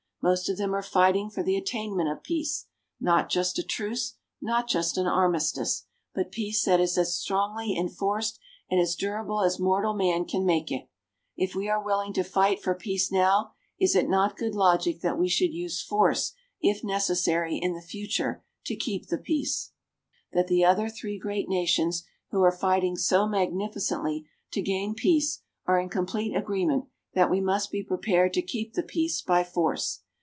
Most 0.23 0.49
of 0.49 0.57
them 0.57 0.75
are 0.75 0.83
fighting 0.83 1.31
for 1.31 1.41
the 1.41 1.57
attainment 1.57 2.07
of 2.07 2.21
peace 2.21 2.67
not 2.99 3.27
just 3.27 3.57
a 3.57 3.63
truce, 3.63 4.17
not 4.39 4.67
just 4.67 4.95
an 4.95 5.07
armistice 5.07 5.85
but 6.13 6.31
peace 6.31 6.63
that 6.63 6.79
is 6.79 6.95
as 6.95 7.17
strongly 7.17 7.75
enforced 7.75 8.37
and 8.69 8.79
as 8.79 8.95
durable 8.95 9.41
as 9.41 9.57
mortal 9.59 9.95
man 9.95 10.25
can 10.25 10.45
make 10.45 10.71
it. 10.71 10.87
If 11.35 11.55
we 11.55 11.69
are 11.69 11.83
willing 11.83 12.13
to 12.13 12.21
fight 12.23 12.61
for 12.61 12.75
peace 12.75 13.11
now, 13.11 13.53
is 13.79 13.95
it 13.95 14.07
not 14.07 14.37
good 14.37 14.53
logic 14.53 15.01
that 15.01 15.17
we 15.17 15.27
should 15.27 15.55
use 15.55 15.81
force 15.81 16.33
if 16.61 16.83
necessary, 16.83 17.57
in 17.57 17.73
the 17.73 17.81
future, 17.81 18.43
to 18.67 18.75
keep 18.75 19.07
the 19.07 19.17
peace? 19.17 19.71
I 19.71 19.73
believe, 19.73 19.73
and 19.73 19.83
I 19.87 19.89
think 20.03 20.05
I 20.05 20.05
can 20.05 20.21
say, 20.21 20.35
that 20.35 20.53
the 20.53 20.65
other 20.83 20.89
three 20.91 21.17
great 21.19 21.49
nations 21.49 22.03
who 22.29 22.43
are 22.43 22.51
fighting 22.51 22.95
so 22.95 23.25
magnificently 23.27 24.27
to 24.51 24.61
gain 24.61 24.93
peace 24.93 25.41
are 25.65 25.79
in 25.79 25.89
complete 25.89 26.35
agreement 26.37 26.85
that 27.15 27.31
we 27.31 27.41
must 27.41 27.71
be 27.71 27.81
prepared 27.83 28.35
to 28.35 28.43
keep 28.43 28.73
the 28.75 28.83
peace 28.83 29.23
by 29.23 29.43
force. 29.43 30.01